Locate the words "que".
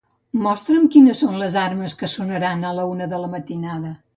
2.01-2.11